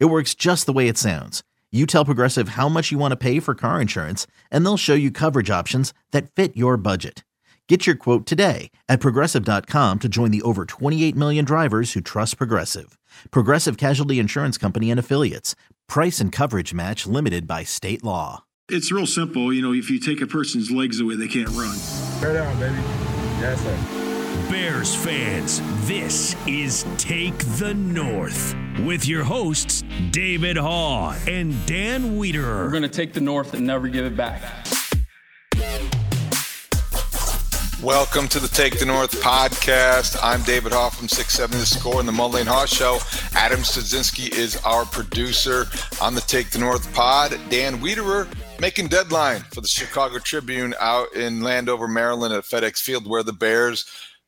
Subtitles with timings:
[0.00, 1.42] It works just the way it sounds.
[1.72, 4.94] You tell Progressive how much you want to pay for car insurance, and they'll show
[4.94, 7.24] you coverage options that fit your budget.
[7.68, 12.36] Get your quote today at progressive.com to join the over 28 million drivers who trust
[12.38, 12.96] Progressive.
[13.32, 15.56] Progressive Casualty Insurance Company and Affiliates.
[15.88, 18.44] Price and coverage match limited by state law.
[18.68, 19.52] It's real simple.
[19.52, 21.76] You know, if you take a person's legs away, they can't run.
[22.20, 22.76] Tear down, baby.
[23.40, 24.03] Yes, sir.
[24.50, 32.64] Bears fans, this is Take the North with your hosts, David Haugh and Dan Wiederer.
[32.64, 34.42] We're going to take the North and never give it back.
[37.80, 40.16] Welcome to the Take the North podcast.
[40.22, 42.98] I'm David Haugh from 670 The Score and the Mully and Haugh Show.
[43.38, 45.66] Adam Studzinski is our producer
[46.00, 47.38] on the Take the North pod.
[47.50, 48.26] Dan Wiederer
[48.58, 53.34] making deadline for the Chicago Tribune out in Landover, Maryland at FedEx Field where the
[53.34, 53.84] Bears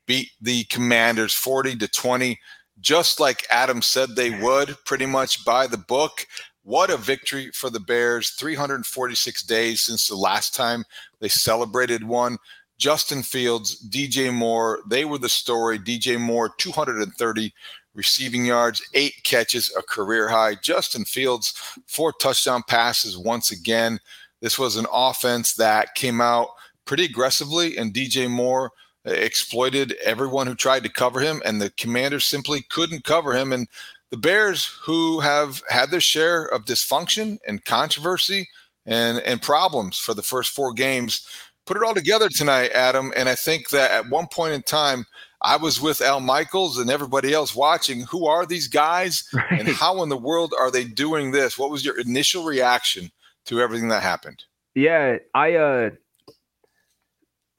[0.06, 2.38] beat the Commanders 40 to 20,
[2.80, 6.26] just like Adam said they would, pretty much by the book.
[6.62, 8.30] What a victory for the Bears.
[8.30, 10.84] 346 days since the last time
[11.20, 12.38] they celebrated one.
[12.78, 15.78] Justin Fields, DJ Moore, they were the story.
[15.78, 17.54] DJ Moore, 230
[17.94, 20.54] receiving yards, eight catches, a career high.
[20.56, 21.54] Justin Fields,
[21.86, 23.98] four touchdown passes once again.
[24.40, 26.48] This was an offense that came out
[26.84, 28.70] pretty aggressively, and DJ Moore
[29.06, 33.52] exploited everyone who tried to cover him, and the Commanders simply couldn't cover him.
[33.52, 33.68] And
[34.10, 38.48] the Bears, who have had their share of dysfunction and controversy
[38.84, 41.26] and, and problems for the first four games,
[41.66, 43.12] put it all together tonight, Adam.
[43.16, 45.06] And I think that at one point in time,
[45.42, 48.02] I was with Al Michaels and everybody else watching.
[48.02, 49.60] Who are these guys right.
[49.60, 51.58] and how in the world are they doing this?
[51.58, 53.10] What was your initial reaction
[53.46, 54.44] to everything that happened?
[54.74, 55.90] Yeah, I, uh,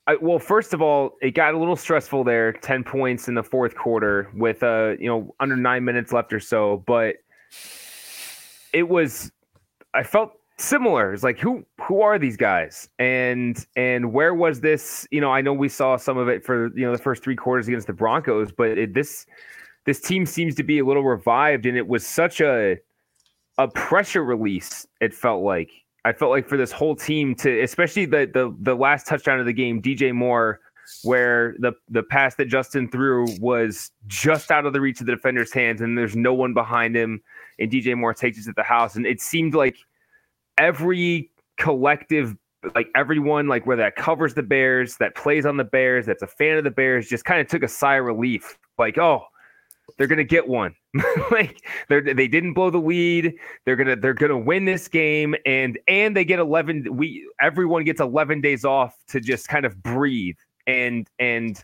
[0.07, 2.53] I, well, first of all, it got a little stressful there.
[2.53, 6.39] Ten points in the fourth quarter with uh, you know, under nine minutes left or
[6.39, 6.83] so.
[6.87, 7.17] But
[8.73, 9.31] it was,
[9.93, 11.13] I felt similar.
[11.13, 15.05] It's like who who are these guys, and and where was this?
[15.11, 17.35] You know, I know we saw some of it for you know the first three
[17.35, 19.25] quarters against the Broncos, but it, this
[19.85, 22.77] this team seems to be a little revived, and it was such a
[23.57, 24.87] a pressure release.
[25.01, 25.71] It felt like
[26.07, 29.45] I felt like for this whole team to, especially the the the last touchdown of
[29.45, 30.61] the game, DJ Moore,
[31.03, 35.15] where the the pass that Justin threw was just out of the reach of the
[35.15, 37.21] defender's hands, and there's no one behind him,
[37.59, 39.75] and DJ Moore takes it to the house, and it seemed like
[40.57, 42.37] every collective
[42.73, 46.27] like everyone like where that covers the bears that plays on the bears that's a
[46.27, 48.57] fan of the bears just kind of took a sigh of relief.
[48.77, 49.25] Like oh
[49.97, 50.75] they're gonna get one.
[51.31, 53.33] Like they they didn't blow the lead.
[53.65, 57.99] They're gonna they're gonna win this game and and they get 11 we everyone gets
[57.99, 61.61] 11 days off to just kind of breathe and and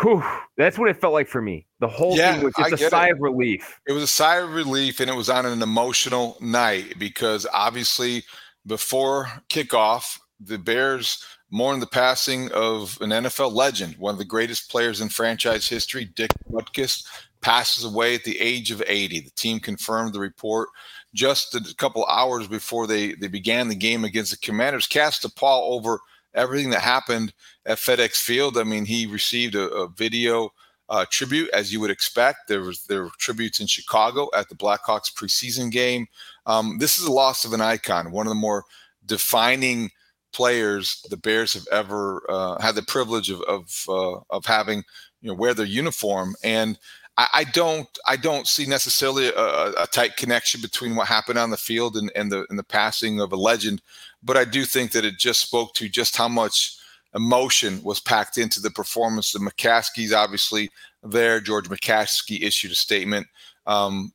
[0.00, 0.22] whew,
[0.56, 1.66] that's what it felt like for me.
[1.80, 3.12] The whole yeah, thing was just a sigh it.
[3.12, 3.80] of relief.
[3.86, 8.24] It was a sigh of relief, and it was on an emotional night because obviously
[8.66, 14.70] before kickoff, the Bears mourned the passing of an NFL legend, one of the greatest
[14.70, 17.06] players in franchise history, Dick Butkus,
[17.42, 19.20] passes away at the age of 80.
[19.20, 20.70] The team confirmed the report
[21.14, 24.86] just a couple hours before they, they began the game against the Commanders.
[24.86, 26.00] Cast a pall over
[26.34, 27.34] everything that happened
[27.66, 28.56] at FedEx Field.
[28.56, 30.50] I mean, he received a, a video
[30.88, 32.48] uh, tribute, as you would expect.
[32.48, 36.06] There was there were tributes in Chicago at the Blackhawks preseason game.
[36.46, 38.64] Um, this is a loss of an icon, one of the more
[39.04, 39.90] defining
[40.32, 44.84] players the Bears have ever uh, had the privilege of of, uh, of having,
[45.20, 46.34] you know, wear their uniform.
[46.42, 46.78] And
[47.16, 51.50] I, I don't I don't see necessarily a, a, tight connection between what happened on
[51.50, 53.82] the field and, and the and the passing of a legend,
[54.22, 56.76] but I do think that it just spoke to just how much
[57.14, 59.32] emotion was packed into the performance.
[59.32, 60.70] The McCaskey's obviously
[61.02, 61.40] there.
[61.40, 63.26] George McCaskey issued a statement
[63.66, 64.12] um,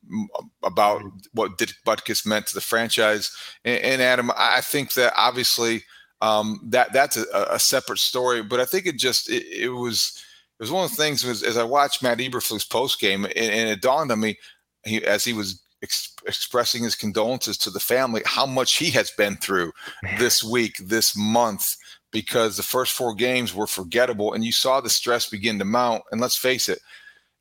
[0.62, 3.30] about what Dick Butkus meant to the franchise.
[3.64, 5.84] And, and Adam, I think that obviously
[6.20, 10.22] um, that that's a, a, separate story, but I think it just it, it was
[10.58, 13.36] it was one of the things was, as I watched Matt Eberflus post game, and,
[13.36, 14.36] and, it dawned on me
[14.84, 19.10] he, as he was ex- expressing his condolences to the family how much he has
[19.12, 19.72] been through
[20.18, 21.76] this week, this month
[22.10, 26.02] because the first four games were forgettable and you saw the stress begin to mount.
[26.10, 26.80] And let's face it,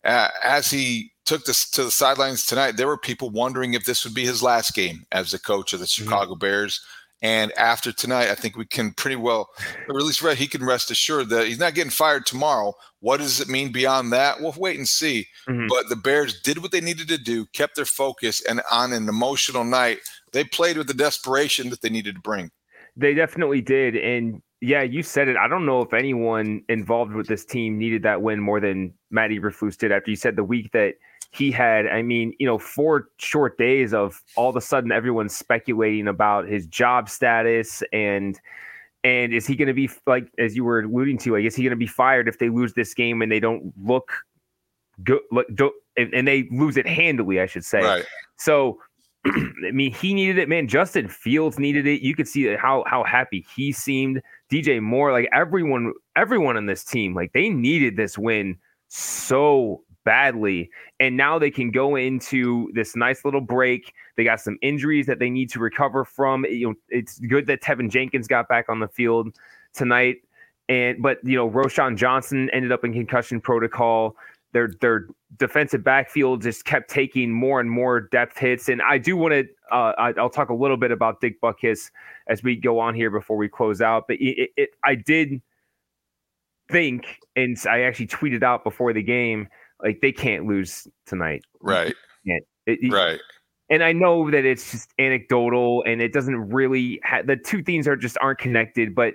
[0.03, 4.03] uh, as he took this to the sidelines tonight, there were people wondering if this
[4.03, 6.03] would be his last game as the coach of the mm-hmm.
[6.03, 6.81] Chicago Bears.
[7.21, 9.49] And after tonight, I think we can pretty well,
[9.89, 12.75] or at least he can rest assured that he's not getting fired tomorrow.
[12.99, 14.39] What does it mean beyond that?
[14.39, 15.25] We'll wait and see.
[15.49, 15.67] Mm-hmm.
[15.67, 19.09] But the Bears did what they needed to do, kept their focus, and on an
[19.09, 19.99] emotional night,
[20.31, 22.51] they played with the desperation that they needed to bring.
[22.95, 23.95] They definitely did.
[23.95, 25.37] And yeah, you said it.
[25.37, 29.31] I don't know if anyone involved with this team needed that win more than Matt
[29.31, 30.95] Eberflus did after you said the week that
[31.31, 31.87] he had.
[31.87, 36.47] I mean, you know, four short days of all of a sudden everyone's speculating about
[36.47, 38.39] his job status and
[39.03, 41.33] and is he going to be like as you were alluding to?
[41.33, 43.73] Like, is he going to be fired if they lose this game and they don't
[43.81, 44.11] look
[45.03, 45.21] good?
[45.31, 47.81] Look, don't, and they lose it handily, I should say.
[47.81, 48.05] Right.
[48.37, 48.79] So
[49.25, 50.67] I mean, he needed it, man.
[50.67, 52.01] Justin Fields needed it.
[52.01, 54.21] You could see how how happy he seemed.
[54.51, 58.57] DJ Moore, like everyone, everyone on this team, like they needed this win
[58.87, 60.71] so badly.
[61.01, 63.93] And now they can go into this nice little break.
[64.15, 66.45] They got some injuries that they need to recover from.
[66.45, 69.35] You know, it's good that Teven Jenkins got back on the field
[69.73, 70.19] tonight.
[70.69, 74.15] And but you know, Roschon Johnson ended up in concussion protocol
[74.53, 75.07] their their
[75.37, 78.69] defensive backfield just kept taking more and more depth hits.
[78.69, 79.45] And I do want to
[79.75, 81.91] uh, I, will talk a little bit about Dick Butkus
[82.27, 84.05] as we go on here before we close out.
[84.07, 85.41] But it, it, I did
[86.71, 89.49] think, and I actually tweeted out before the game,
[89.81, 91.43] like they can't lose tonight.
[91.61, 91.95] Right.
[92.67, 93.19] It, right.
[93.69, 97.87] And I know that it's just anecdotal and it doesn't really ha- the two things
[97.87, 99.13] are just aren't connected, but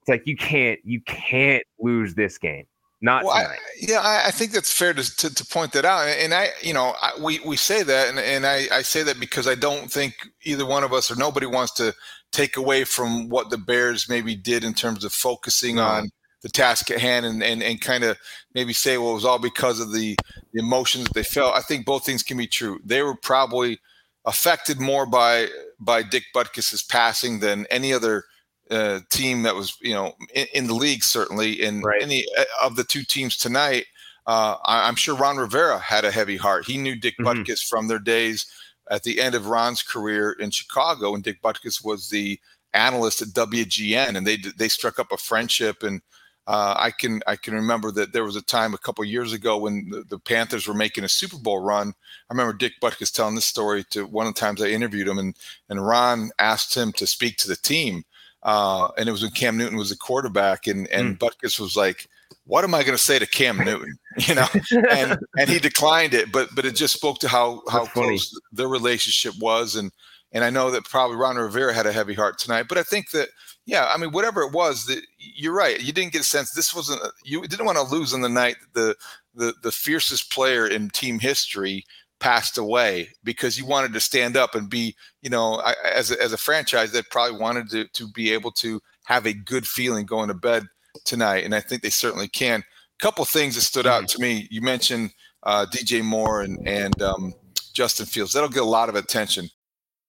[0.00, 2.66] it's like you can't you can't lose this game.
[3.00, 6.08] Not well, I, yeah, I, I, think that's fair to, to, to, point that out.
[6.08, 9.20] And I, you know, I, we, we say that, and, and I, I say that
[9.20, 10.14] because I don't think
[10.44, 11.92] either one of us or nobody wants to
[12.32, 16.08] take away from what the Bears maybe did in terms of focusing on
[16.44, 18.18] the task at hand and, and, and kind of
[18.54, 20.14] maybe say, well, it was all because of the,
[20.52, 21.56] the emotions they felt.
[21.56, 22.78] I think both things can be true.
[22.84, 23.80] They were probably
[24.26, 25.48] affected more by
[25.80, 28.24] by Dick Butkus's passing than any other
[28.70, 32.02] uh, team that was you know in, in the league certainly and right.
[32.02, 33.84] any uh, of the two teams tonight
[34.26, 36.64] uh, I, am sure Ron Rivera had a heavy heart.
[36.64, 37.42] He knew Dick mm-hmm.
[37.42, 38.46] Butkus from their days
[38.90, 42.40] at the end of Ron's career in Chicago, and Dick Butkus was the
[42.72, 45.82] analyst at WGN, and they they struck up a friendship.
[45.82, 46.00] And
[46.46, 49.58] uh, I can I can remember that there was a time a couple years ago
[49.58, 51.88] when the, the, Panthers were making a Super Bowl run.
[51.88, 55.18] I remember Dick Butkus telling this story to one of the times I interviewed him,
[55.18, 55.34] and
[55.68, 58.04] and Ron asked him to speak to the team
[58.44, 61.18] uh, and it was when Cam Newton was the quarterback, and and mm.
[61.18, 62.08] Butkus was like,
[62.44, 63.98] "What am I going to say to Cam Newton?"
[64.28, 64.46] You know,
[64.92, 68.68] and and he declined it, but but it just spoke to how how close their
[68.68, 69.90] relationship was, and
[70.32, 73.10] and I know that probably Ron Rivera had a heavy heart tonight, but I think
[73.10, 73.30] that
[73.66, 75.80] yeah, I mean whatever it was, that you're right.
[75.80, 78.56] You didn't get a sense this wasn't you didn't want to lose on the night
[78.74, 78.94] the
[79.34, 81.84] the the fiercest player in team history
[82.20, 86.32] passed away because you wanted to stand up and be, you know, as a, as
[86.32, 90.28] a franchise that probably wanted to, to be able to have a good feeling going
[90.28, 90.64] to bed
[91.04, 91.44] tonight.
[91.44, 92.60] And I think they certainly can.
[92.60, 94.16] A couple things that stood out mm-hmm.
[94.16, 94.48] to me.
[94.50, 95.10] You mentioned
[95.42, 97.34] uh, DJ Moore and, and um,
[97.74, 98.32] Justin Fields.
[98.32, 99.50] That'll get a lot of attention.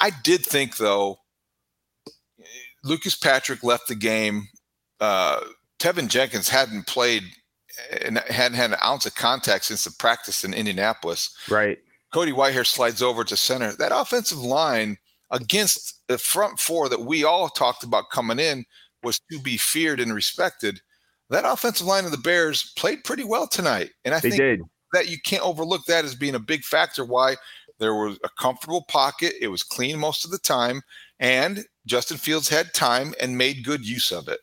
[0.00, 1.18] I did think though,
[2.84, 4.48] Lucas Patrick left the game.
[5.00, 5.40] Uh,
[5.78, 7.22] Teven Jenkins hadn't played
[8.04, 11.36] and hadn't had an ounce of contact since the practice in Indianapolis.
[11.48, 11.78] Right.
[12.12, 13.72] Cody Whitehair slides over to center.
[13.72, 14.96] That offensive line
[15.30, 18.64] against the front four that we all talked about coming in
[19.02, 20.80] was to be feared and respected.
[21.30, 24.60] That offensive line of the Bears played pretty well tonight, and I they think did.
[24.94, 27.04] that you can't overlook that as being a big factor.
[27.04, 27.36] Why
[27.78, 29.34] there was a comfortable pocket.
[29.40, 30.82] It was clean most of the time.
[31.20, 34.40] And Justin Fields had time and made good use of it.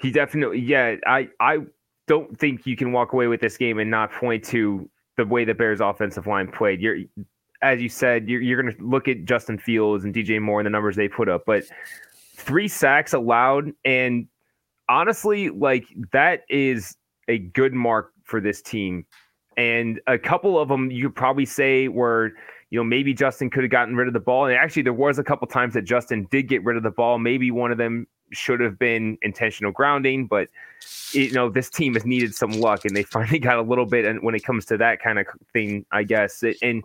[0.00, 0.96] He definitely, yeah.
[1.06, 1.58] I, I
[2.06, 5.44] don't think you can walk away with this game and not point to the way
[5.44, 6.80] the Bears offensive line played.
[6.80, 6.98] You're,
[7.62, 10.66] as you said, you're, you're going to look at Justin Fields and DJ Moore and
[10.66, 11.64] the numbers they put up, but
[12.36, 13.72] three sacks allowed.
[13.84, 14.28] And
[14.88, 19.04] honestly, like that is a good mark for this team
[19.58, 22.32] and a couple of them you probably say were
[22.70, 25.18] you know maybe Justin could have gotten rid of the ball and actually there was
[25.18, 27.18] a couple times that Justin did get rid of the ball.
[27.18, 30.48] Maybe one of them should have been intentional grounding but
[31.12, 34.06] you know this team has needed some luck and they finally got a little bit
[34.06, 36.84] and when it comes to that kind of thing I guess and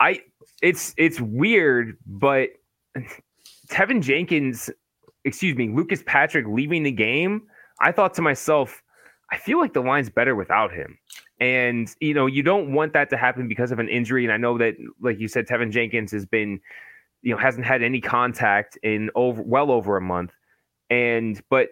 [0.00, 0.20] I
[0.62, 2.50] it's it's weird but
[3.68, 4.70] Teven Jenkins
[5.24, 7.42] excuse me Lucas Patrick leaving the game
[7.80, 8.82] I thought to myself
[9.34, 10.96] I feel like the line's better without him.
[11.40, 14.24] And you know, you don't want that to happen because of an injury.
[14.24, 16.60] And I know that, like you said, Teven Jenkins has been,
[17.22, 20.32] you know, hasn't had any contact in over well over a month.
[20.88, 21.70] And but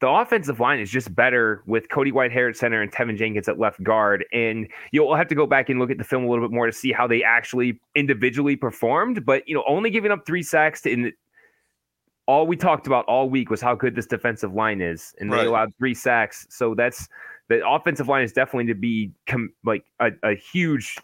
[0.00, 3.58] the offensive line is just better with Cody Whitehair at center and Teven Jenkins at
[3.58, 4.24] left guard.
[4.32, 6.64] And you'll have to go back and look at the film a little bit more
[6.64, 9.26] to see how they actually individually performed.
[9.26, 11.12] But you know, only giving up three sacks to in
[12.26, 15.42] all we talked about all week was how good this defensive line is, and right.
[15.42, 16.46] they allowed three sacks.
[16.50, 17.08] So that's
[17.48, 20.96] the offensive line is definitely to be com- like a, a huge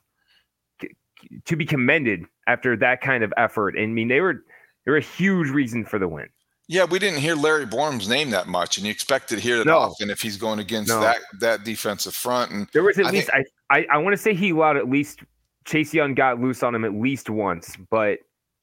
[1.45, 3.77] to be commended after that kind of effort.
[3.77, 4.43] And I mean, they were
[4.85, 6.29] they were a huge reason for the win.
[6.69, 9.67] Yeah, we didn't hear Larry Borom's name that much, and you expected to hear it
[9.67, 9.77] no.
[9.77, 11.01] often if he's going against no.
[11.01, 12.53] that that defensive front.
[12.53, 14.77] And there was at I least think, I I, I want to say he allowed
[14.77, 15.21] at least
[15.65, 18.21] Chase Young got loose on him at least once, but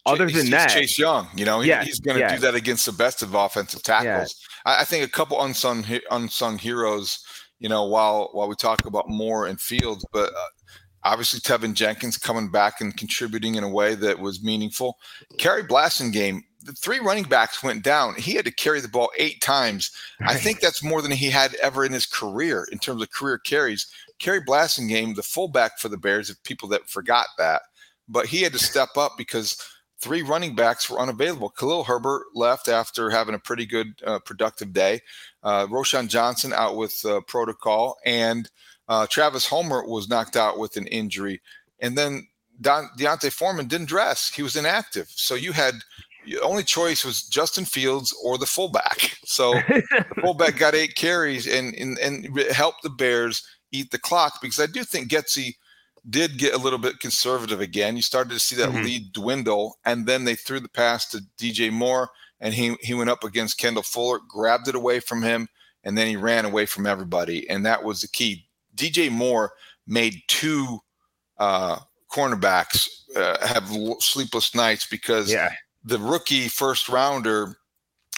[0.08, 2.36] other than that, Chase Young, you know, yes, he's going to yes.
[2.36, 4.06] do that against the best of offensive tackles.
[4.06, 4.48] Yes.
[4.66, 7.24] I, I, think a couple unsung unsung heroes
[7.60, 10.48] you know, while while we talk about Moore and Fields, but uh,
[11.04, 14.98] obviously Teven Jenkins coming back and contributing in a way that was meaningful.
[15.38, 18.16] Khari Blasingame, the three running backs went down.
[18.16, 19.92] He had to carry the ball eight times.
[20.20, 20.32] Right.
[20.32, 23.40] I think that's more than he had ever in his career in terms of career
[23.40, 23.88] carries.
[24.20, 27.64] Khari Blasingame, the fullback for the Bears, if people that forgot that,
[28.08, 29.58] but he had to step up because
[30.00, 31.50] three running backs were unavailable.
[31.50, 35.02] Khalil Herbert left after having a pretty good, uh, productive day.
[35.44, 38.50] Uh, Roschon Johnson out with uh, protocol, and
[38.88, 41.42] uh, Travis Homer was knocked out with an injury.
[41.80, 42.28] And then
[42.62, 45.08] Don, D'Onta Foreman didn't dress; he was inactive.
[45.10, 45.76] So you had
[46.26, 49.18] the only choice was Justin Fields or the fullback.
[49.26, 54.42] So the fullback got eight carries and, and and helped the Bears eat the clock
[54.42, 55.56] because I do think Getsy
[56.10, 57.96] did get a little bit conservative again.
[57.96, 58.84] You started to see that mm-hmm.
[58.84, 62.10] lead dwindle, and then they threw the pass to DJ Moore,
[62.40, 65.48] and he he went up against Kendall Fuller, grabbed it away from him,
[65.84, 68.48] and then he ran away from everybody, and that was the key.
[68.76, 69.52] DJ Moore
[69.86, 70.80] made two
[71.38, 71.80] uh,
[72.12, 75.52] cornerbacks uh, have sleepless nights because yeah.
[75.84, 77.58] the rookie first rounder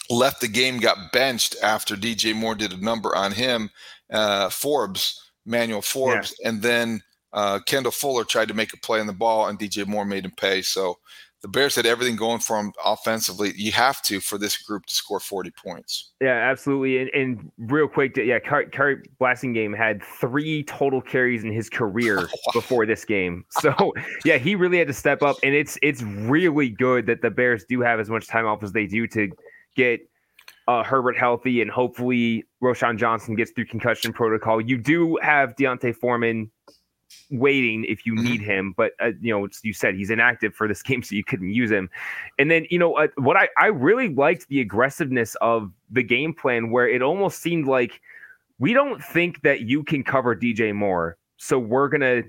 [0.09, 3.69] left the game, got benched after DJ Moore did a number on him,
[4.11, 6.49] uh, Forbes, Manuel Forbes, yeah.
[6.49, 7.01] and then
[7.33, 10.25] uh, Kendall Fuller tried to make a play on the ball, and DJ Moore made
[10.25, 10.61] him pay.
[10.61, 10.97] So
[11.41, 13.53] the Bears had everything going for them offensively.
[13.55, 16.11] You have to for this group to score 40 points.
[16.19, 16.97] Yeah, absolutely.
[16.97, 22.85] And, and real quick, yeah, Khari Blasingame had three total carries in his career before
[22.85, 23.45] this game.
[23.51, 23.93] So
[24.25, 27.63] yeah, he really had to step up, and it's it's really good that the Bears
[27.69, 29.29] do have as much time off as they do to
[29.75, 30.01] get
[30.67, 34.59] uh, Herbert healthy, and hopefully Roschon Johnson gets through concussion protocol.
[34.59, 36.51] You do have D'Onta Foreman
[37.31, 38.49] waiting if you need mm-hmm.
[38.49, 38.73] him.
[38.75, 41.71] But uh, you know, you said he's inactive for this game, so you couldn't use
[41.71, 41.89] him.
[42.37, 46.33] And then you know uh, what I I really liked the aggressiveness of the game
[46.33, 48.01] plan, where it almost seemed like
[48.59, 52.23] we don't think that you can cover DJ Moore, so we're gonna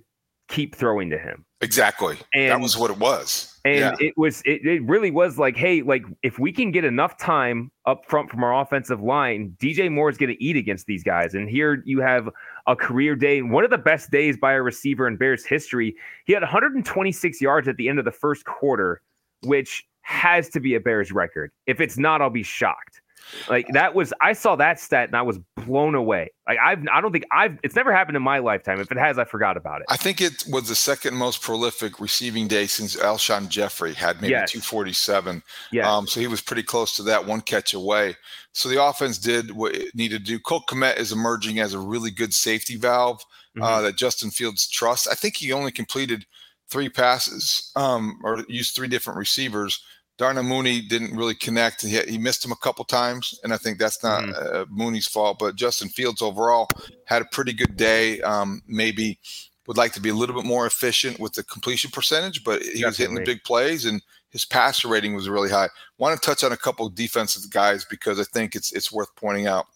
[0.48, 1.44] keep throwing to him.
[1.60, 2.18] Exactly.
[2.34, 3.49] And that was what it was.
[3.64, 3.94] And yeah.
[4.00, 7.70] it was it, it really was like, hey, like if we can get enough time
[7.84, 11.34] up front from our offensive line, DJ Moore is going to eat against these guys.
[11.34, 12.30] And here you have
[12.66, 15.94] a career day, one of the best days by a receiver in Bears history.
[16.24, 19.02] He had 126 yards at the end of the first quarter,
[19.42, 21.52] which has to be a Bears record.
[21.66, 23.02] If it's not, I'll be shocked.
[23.48, 26.30] Like that was I saw that stat and I was blown away.
[26.48, 28.80] Like I've I don't think I've it's never happened in my lifetime.
[28.80, 29.86] If it has, I forgot about it.
[29.88, 34.32] I think it was the second most prolific receiving day since Alshon Jeffery had maybe
[34.32, 34.52] yes.
[34.52, 35.42] 247.
[35.72, 35.90] Yeah.
[35.90, 38.16] Um, so he was pretty close to that one catch away.
[38.52, 40.38] So the offense did what it needed to do.
[40.40, 43.24] Cole Kmet is emerging as a really good safety valve
[43.56, 43.62] uh, mm-hmm.
[43.62, 45.06] uh, that Justin Fields trusts.
[45.06, 46.26] I think he only completed
[46.68, 49.82] three passes um, or used three different receivers
[50.20, 51.80] Darnell Mooney didn't really connect.
[51.80, 54.54] He, he missed him a couple times, and I think that's not mm-hmm.
[54.54, 55.38] uh, Mooney's fault.
[55.38, 56.68] But Justin Fields overall
[57.06, 58.20] had a pretty good day.
[58.20, 59.18] Um, maybe
[59.66, 62.66] would like to be a little bit more efficient with the completion percentage, but he
[62.66, 62.84] Definitely.
[62.84, 65.70] was hitting the big plays, and his passer rating was really high.
[65.96, 69.16] Want to touch on a couple of defensive guys because I think it's it's worth
[69.16, 69.68] pointing out.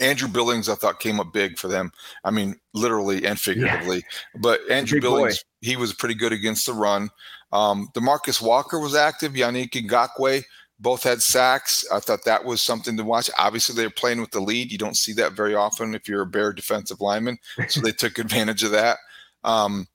[0.00, 1.92] Andrew Billings, I thought, came up big for them.
[2.24, 3.98] I mean, literally and figuratively.
[3.98, 4.40] Yeah.
[4.40, 5.68] But Andrew Billings, boy.
[5.68, 7.10] he was pretty good against the run.
[7.52, 9.32] Um, DeMarcus Walker was active.
[9.32, 10.44] Yannick Ngakoue
[10.78, 11.84] both had sacks.
[11.92, 13.30] I thought that was something to watch.
[13.38, 14.72] Obviously, they're playing with the lead.
[14.72, 17.38] You don't see that very often if you're a Bear defensive lineman.
[17.68, 18.98] So they took advantage of that.
[19.44, 19.86] Um,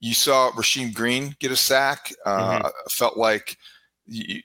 [0.00, 2.12] you saw Rasheem Green get a sack.
[2.26, 2.68] Uh, mm-hmm.
[2.90, 3.56] Felt like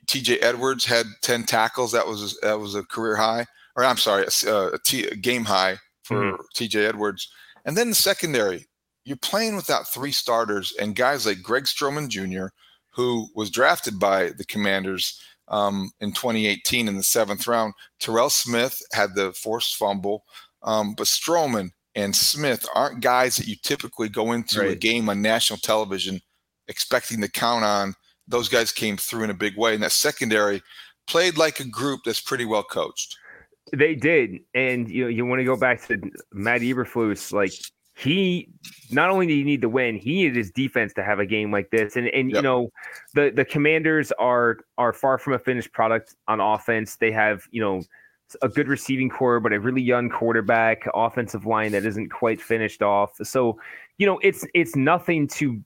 [0.07, 0.39] T.J.
[0.39, 1.91] Edwards had ten tackles.
[1.91, 3.45] That was that was a career high,
[3.75, 6.41] or I'm sorry, a, a, t- a game high for mm-hmm.
[6.53, 6.85] T.J.
[6.85, 7.29] Edwards.
[7.65, 8.67] And then the secondary,
[9.07, 12.47] you're playing without three starters and guys like Greg Stroman Jr.,
[12.91, 17.73] who was drafted by the Commanders um, in 2018 in the seventh round.
[18.01, 20.25] Terrell Smith had the forced fumble,
[20.63, 24.71] um, but Stroman and Smith aren't guys that you typically go into right.
[24.71, 26.19] a game on national television
[26.67, 27.93] expecting to count on.
[28.27, 30.61] Those guys came through in a big way, and that secondary
[31.07, 33.15] played like a group that's pretty well coached.
[33.71, 35.97] They did, and you know you want to go back to
[36.33, 37.53] Matt Eberflus, like
[37.97, 38.47] he
[38.91, 41.51] not only did he need to win, he needed his defense to have a game
[41.51, 41.95] like this.
[41.95, 42.37] And and yep.
[42.37, 42.69] you know,
[43.15, 46.97] the the commanders are are far from a finished product on offense.
[46.97, 47.81] They have, you know,
[48.43, 52.83] a good receiving corps, but a really young quarterback, offensive line that isn't quite finished
[52.83, 53.15] off.
[53.23, 53.59] So,
[53.97, 55.59] you know, it's it's nothing to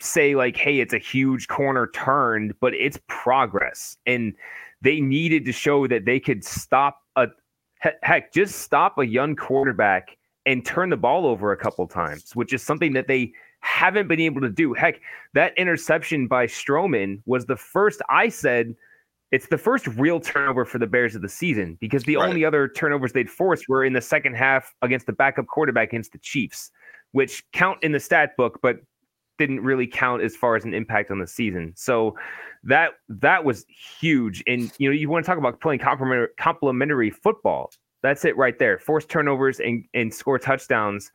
[0.00, 3.96] say like, hey, it's a huge corner turned, but it's progress.
[4.06, 4.34] And
[4.82, 7.28] they needed to show that they could stop a
[8.02, 12.52] heck, just stop a young quarterback and turn the ball over a couple times, which
[12.52, 14.72] is something that they haven't been able to do.
[14.72, 15.00] Heck,
[15.34, 18.74] that interception by Stroman was the first I said
[19.30, 22.28] it's the first real turnover for the Bears of the season because the right.
[22.28, 26.12] only other turnovers they'd forced were in the second half against the backup quarterback against
[26.12, 26.72] the Chiefs,
[27.12, 28.78] which count in the stat book, but
[29.38, 31.72] didn't really count as far as an impact on the season.
[31.76, 32.16] So
[32.64, 33.64] that that was
[34.00, 34.42] huge.
[34.46, 37.70] And you know, you want to talk about playing complementary, complementary football.
[38.02, 38.78] That's it right there.
[38.78, 41.12] Force turnovers and, and score touchdowns,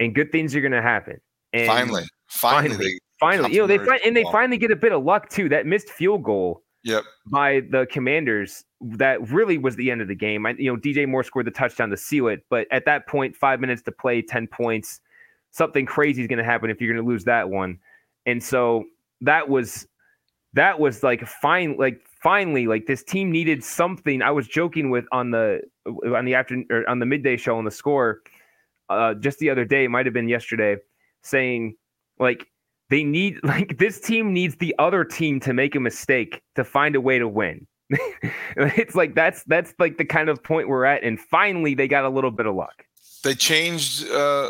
[0.00, 1.20] and good things are going to happen.
[1.52, 4.92] And finally, finally, finally, finally you know they find and they finally get a bit
[4.92, 5.48] of luck too.
[5.48, 10.14] That missed field goal, yep, by the Commanders that really was the end of the
[10.14, 10.46] game.
[10.46, 13.34] I, you know, DJ Moore scored the touchdown to seal it, but at that point,
[13.34, 15.00] five minutes to play, ten points,
[15.50, 17.78] something crazy is going to happen if you're going to lose that one.
[18.26, 18.84] And so
[19.22, 19.86] that was
[20.54, 24.22] that was like fine, like finally, like this team needed something.
[24.22, 27.64] I was joking with on the on the afternoon or on the midday show on
[27.64, 28.20] the score
[28.88, 30.76] uh, just the other day, it might have been yesterday,
[31.22, 31.74] saying
[32.18, 32.46] like
[32.90, 36.96] they need like this team needs the other team to make a mistake to find
[36.96, 37.66] a way to win.
[38.56, 42.04] it's like that's that's like the kind of point we're at, and finally they got
[42.04, 42.84] a little bit of luck.
[43.24, 44.08] They changed.
[44.08, 44.48] Uh,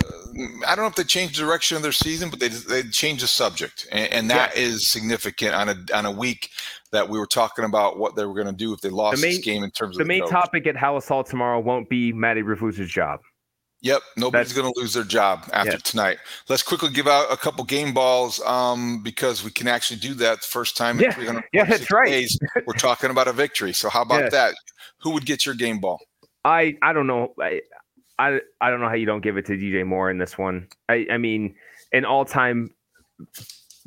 [0.66, 3.22] I don't know if they changed the direction of their season, but they they changed
[3.22, 4.62] the subject, and, and that yeah.
[4.62, 6.50] is significant on a on a week
[6.92, 9.33] that we were talking about what they were going to do if they lost main,
[9.33, 10.31] this game in terms the of the main coach.
[10.31, 13.20] topic at Halas Hall tomorrow won't be Matty Eberflus's job.
[13.81, 16.18] Yep, nobody's going to lose their job after tonight.
[16.48, 20.40] Let's quickly give out a couple game balls um, because we can actually do that
[20.40, 21.18] the first time yeah.
[21.20, 22.09] in yeah, that's right.
[22.09, 22.37] days.
[22.66, 23.72] We're talking about a victory.
[23.72, 24.54] So how about that?
[25.02, 26.00] Who would get your game ball?
[26.44, 27.35] I I don't know.
[27.40, 27.61] I,
[28.18, 30.68] I I don't know how you don't give it to DJ Moore in this one.
[30.88, 31.54] I I mean,
[31.92, 32.70] an all time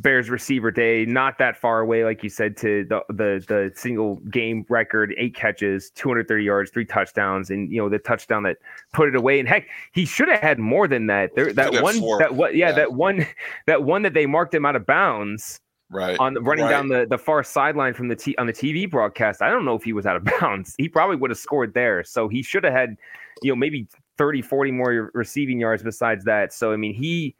[0.01, 4.15] Bears receiver day, not that far away, like you said, to the the the single
[4.31, 8.57] game record, eight catches, 230 yards, three touchdowns, and you know the touchdown that
[8.93, 9.39] put it away.
[9.39, 11.35] And heck, he should have had more than that.
[11.35, 13.27] There, that one, that what, yeah, yeah, that one,
[13.67, 15.59] that one that they marked him out of bounds.
[15.93, 16.17] Right.
[16.19, 16.71] On the, running right.
[16.71, 19.75] down the, the far sideline from the t- on the TV broadcast, I don't know
[19.75, 20.73] if he was out of bounds.
[20.77, 22.01] He probably would have scored there.
[22.05, 22.95] So he should have had,
[23.43, 23.87] you know, maybe
[24.21, 26.53] 30, 40 more receiving yards besides that.
[26.53, 27.35] So I mean, he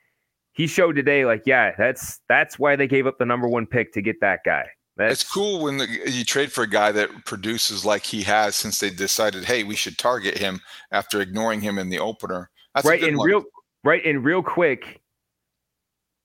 [0.54, 3.94] he showed today, like, yeah, that's that's why they gave up the number one pick
[3.94, 4.65] to get that guy.
[4.98, 8.56] That's, it's cool when the, you trade for a guy that produces like he has
[8.56, 10.60] since they decided, hey, we should target him
[10.91, 12.50] after ignoring him in the opener.
[12.74, 13.04] That's right.
[13.04, 13.28] And one.
[13.28, 13.44] real
[13.84, 15.02] right and real quick,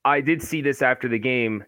[0.05, 1.65] I did see this after the game.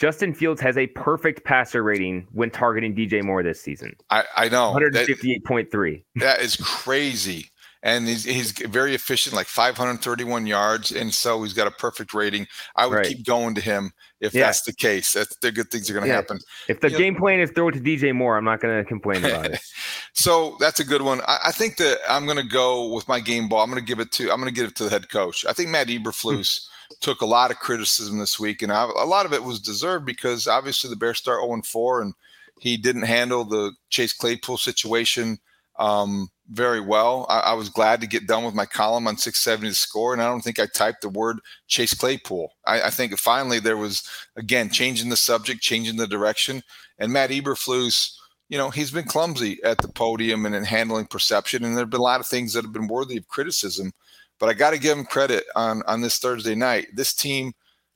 [0.00, 3.94] Justin Fields has a perfect passer rating when targeting DJ Moore this season.
[4.10, 4.74] I, I know.
[4.74, 6.04] 158.3.
[6.16, 7.50] That is crazy
[7.86, 12.48] and he's, he's very efficient, like 531 yards, and so he's got a perfect rating.
[12.74, 13.06] I would right.
[13.06, 14.46] keep going to him if yeah.
[14.46, 15.12] that's the case.
[15.12, 16.16] That's the good things are going to yeah.
[16.16, 16.40] happen.
[16.68, 18.76] If the you game know, plan is throw it to DJ Moore, I'm not going
[18.76, 19.60] to complain about it.
[20.14, 21.20] so that's a good one.
[21.28, 23.62] I, I think that I'm going to go with my game ball.
[23.62, 25.46] I'm going to give it to I'm going to give it to the head coach.
[25.46, 26.02] I think Matt hmm.
[26.02, 26.66] Eberflus.
[27.00, 30.06] took a lot of criticism this week, and I, a lot of it was deserved
[30.06, 32.14] because obviously the Bears start 0 4, and
[32.60, 35.38] he didn't handle the Chase Claypool situation
[35.78, 37.26] um, very well.
[37.28, 40.26] I, I, was glad to get done with my column on 670 score, and I
[40.26, 42.52] don't think I typed the word Chase Claypool.
[42.66, 46.62] I, I think finally there was again changing the subject, changing the direction,
[46.98, 48.12] and Matt Eberflus.
[48.48, 51.90] You know, he's been clumsy at the podium and in handling perception, and there have
[51.90, 53.92] been a lot of things that have been worthy of criticism.
[54.38, 56.86] But I got to give him credit on on this Thursday night.
[56.94, 57.52] This team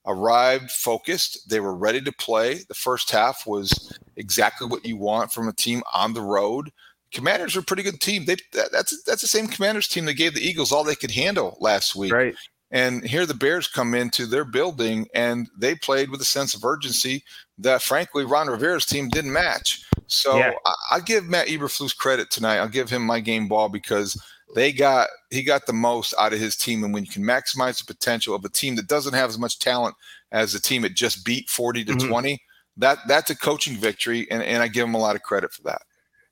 [0.07, 1.49] arrived focused.
[1.49, 2.61] They were ready to play.
[2.69, 6.71] The first half was exactly what you want from a team on the road.
[7.13, 8.25] Commanders are a pretty good team.
[8.25, 11.57] They that's that's the same Commanders team that gave the Eagles all they could handle
[11.61, 12.13] last week.
[12.13, 12.35] Right.
[12.71, 16.65] And here the Bears come into their building and they played with a sense of
[16.65, 17.25] urgency
[17.59, 19.85] that frankly Ron Rivera's team didn't match.
[20.07, 20.53] So yeah.
[20.65, 22.59] I, I give Matt Eberflus credit tonight.
[22.59, 24.21] I'll give him my game ball because
[24.55, 26.85] they got he got the most out of his team.
[26.85, 29.59] And when you can maximize the potential of a team that doesn't have as much
[29.59, 29.97] talent
[30.33, 32.09] as the team it just beat 40 to mm-hmm.
[32.09, 32.43] 20,
[32.77, 34.31] that that's a coaching victory.
[34.31, 35.83] And, and I give him a lot of credit for that.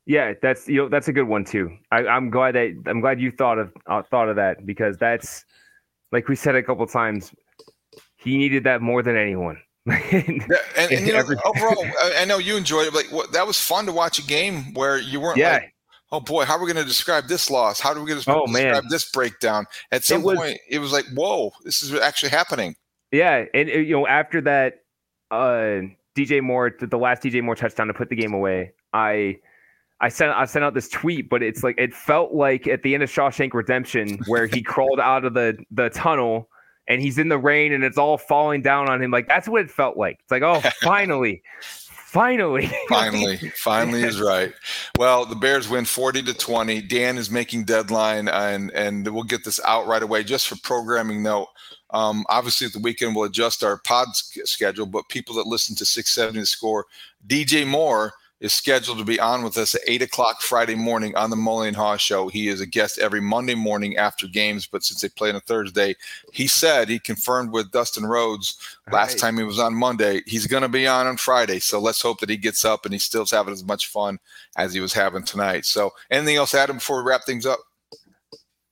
[0.05, 1.69] Yeah, that's you know that's a good one too.
[1.91, 5.45] I, am glad that I'm glad you thought of uh, thought of that because that's
[6.11, 7.33] like we said a couple times.
[8.17, 9.61] He needed that more than anyone.
[9.85, 11.85] yeah, and, and you know, overall,
[12.17, 12.93] I know you enjoyed it.
[12.93, 15.53] Like what, that was fun to watch a game where you weren't yeah.
[15.53, 15.73] like,
[16.11, 17.79] oh boy, how are we going to describe this loss?
[17.79, 18.83] How are we going to oh, describe man.
[18.89, 19.65] this breakdown?
[19.91, 22.75] At some it was, point, it was like, whoa, this is actually happening.
[23.11, 24.81] Yeah, and you know, after that,
[25.31, 25.81] uh,
[26.15, 29.37] DJ Moore, the last DJ Moore touchdown to put the game away, I
[30.01, 32.93] I sent I sent out this tweet, but it's like it felt like at the
[32.93, 36.49] end of Shawshank Redemption where he crawled out of the the tunnel
[36.87, 39.11] and he's in the rain and it's all falling down on him.
[39.11, 40.19] Like that's what it felt like.
[40.21, 41.43] It's like, oh, finally.
[41.61, 42.71] finally.
[42.87, 43.37] finally.
[43.55, 44.53] finally is right.
[44.97, 46.81] Well, the Bears win 40 to 20.
[46.83, 51.21] Dan is making deadline and and we'll get this out right away just for programming
[51.21, 51.47] note.
[51.91, 55.85] Um, obviously, at the weekend, we'll adjust our pod schedule, but people that listen to
[55.85, 56.85] 670 score,
[57.27, 61.29] DJ Moore is scheduled to be on with us at 8 o'clock Friday morning on
[61.29, 62.29] the Mully and Haugh Show.
[62.29, 65.41] He is a guest every Monday morning after games, but since they play on a
[65.41, 65.95] Thursday,
[66.31, 68.57] he said he confirmed with Dustin Rhodes
[68.91, 69.19] last right.
[69.19, 70.21] time he was on Monday.
[70.25, 71.59] He's going to be on on Friday.
[71.59, 74.19] So let's hope that he gets up and he still's having as much fun
[74.55, 75.65] as he was having tonight.
[75.65, 77.59] So anything else, Adam, before we wrap things up?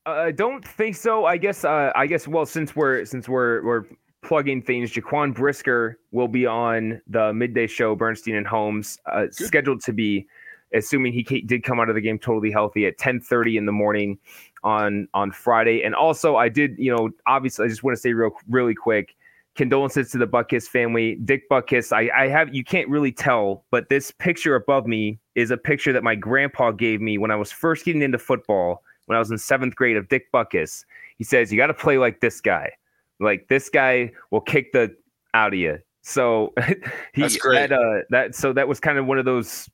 [0.06, 1.26] I uh, don't think so.
[1.26, 1.66] I guess.
[1.66, 2.30] Uh, I guess.
[2.30, 3.84] Well, since we're since we're we're
[4.28, 4.92] plugging things.
[4.92, 10.28] Jaquan Brisker will be on the midday show, Bernstein and Holmes, uh, scheduled to be,
[10.74, 14.18] assuming he did come out of the game totally healthy at 10:30 in the morning
[14.64, 15.84] on on Friday.
[15.84, 19.16] And also, I did, you know, obviously, I just want to say real really quick.
[19.56, 21.16] Condolences to the Butkus family.
[21.26, 25.52] Dick Butkus, I, I have you can't really tell, but this picture above me is
[25.52, 29.16] a picture that my grandpa gave me when I was first getting into football when
[29.16, 30.86] I was in seventh grade of Dick Butkus.
[31.18, 32.74] He says, You got to play like this guy.
[33.20, 34.96] Like this guy will kick the
[35.34, 35.80] out of you.
[36.02, 36.54] So
[37.14, 38.36] he had uh, that.
[38.36, 39.70] So that was kind of one of those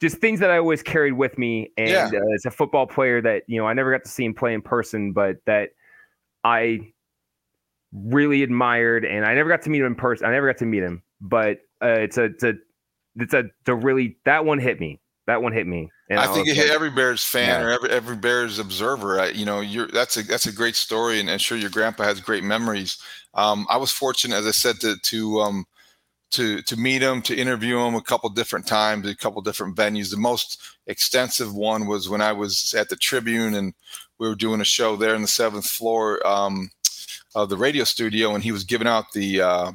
[0.00, 1.72] just things that I always carried with me.
[1.76, 2.10] And yeah.
[2.12, 4.54] uh, as a football player, that you know I never got to see him play
[4.54, 5.70] in person, but that
[6.44, 6.92] I
[7.92, 10.26] really admired, and I never got to meet him in person.
[10.26, 12.54] I never got to meet him, but uh, it's a it's a
[13.16, 15.90] it's a the really that one hit me that one hit me.
[16.10, 17.66] I, I think it hit every Bears fan yeah.
[17.66, 19.20] or every, every Bears observer.
[19.20, 22.04] I, you know, you're that's a that's a great story, and I'm sure your grandpa
[22.04, 22.98] has great memories.
[23.34, 25.66] Um, I was fortunate, as I said, to to um,
[26.30, 30.10] to to meet him, to interview him a couple different times, a couple different venues.
[30.10, 33.74] The most extensive one was when I was at the Tribune, and
[34.18, 36.70] we were doing a show there in the seventh floor um,
[37.34, 39.72] of the radio studio, and he was giving out the uh,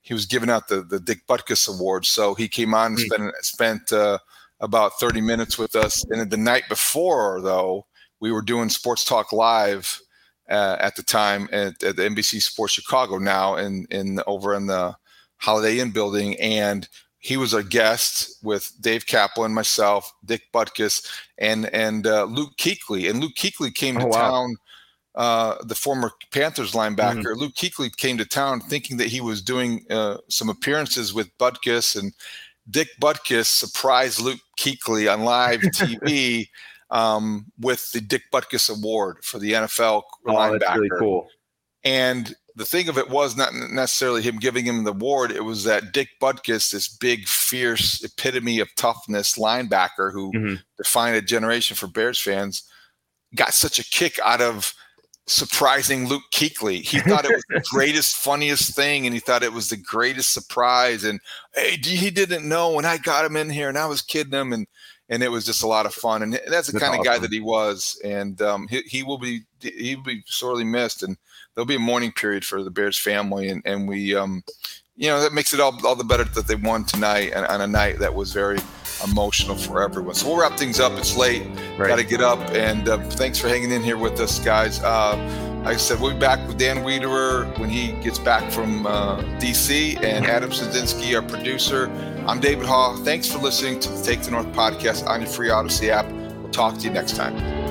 [0.00, 2.06] he was giving out the the Dick Butkus Award.
[2.06, 3.04] So he came on and mm.
[3.04, 4.18] spent spent uh,
[4.62, 6.04] about 30 minutes with us.
[6.10, 7.86] And the night before, though,
[8.20, 10.00] we were doing Sports Talk Live
[10.48, 14.66] uh, at the time at, at, the NBC Sports Chicago now in, in over in
[14.66, 14.96] the
[15.38, 16.38] Holiday Inn building.
[16.40, 21.06] And he was a guest with Dave Kaplan, myself, Dick Butkus,
[21.38, 23.10] and and uh, Luke Kuechly.
[23.10, 24.30] And Luke Kuechly came to oh, wow.
[24.30, 24.56] town.
[25.14, 27.38] Uh, the former Panthers linebacker mm-hmm.
[27.38, 31.98] Luke Kuechly came to town thinking that he was doing uh, some appearances with Butkus
[31.98, 32.12] and
[32.70, 36.48] Dick Butkus surprised Luke Kuechly on live TV
[36.90, 40.60] um, with the Dick Butkus Award for the NFL oh, linebacker.
[40.60, 41.28] That's really cool.
[41.84, 45.32] And the thing of it was not necessarily him giving him the award.
[45.32, 50.54] It was that Dick Butkus, this big, fierce epitome of toughness linebacker who mm-hmm.
[50.76, 52.62] defined a generation for Bears fans,
[53.34, 54.74] got such a kick out of
[55.32, 56.82] surprising Luke Kuechly.
[56.82, 60.32] He thought it was the greatest, funniest thing, and he thought it was the greatest
[60.32, 61.04] surprise.
[61.04, 61.20] And
[61.54, 64.52] hey, he didn't know when I got him in here, and I was kidding him,
[64.52, 64.66] and
[65.08, 66.22] and it was just a lot of fun.
[66.22, 67.00] And that's the that's kind awesome.
[67.00, 68.00] of guy that he was.
[68.04, 71.02] And um, he, he will be he will be sorely missed.
[71.02, 71.16] And
[71.54, 74.42] there'll be a mourning period for the Bears family, and and we um,
[74.96, 77.60] you know that makes it all all the better that they won tonight and on
[77.60, 78.58] a night that was very
[79.04, 80.14] emotional for everyone.
[80.14, 80.92] So we'll wrap things up.
[80.98, 81.46] It's late.
[81.76, 81.88] Right.
[81.88, 82.38] Got to get up.
[82.50, 84.80] And uh, thanks for hanging in here with us, guys.
[84.82, 85.16] Uh,
[85.64, 89.18] like I said, we'll be back with Dan Wiederer when he gets back from uh,
[89.38, 91.86] DC and Adam Studzinski, our producer.
[92.26, 93.04] I'm David Haugh.
[93.04, 96.10] Thanks for listening to the Take the North podcast on your free Audacy app.
[96.10, 97.61] We'll talk to you next time.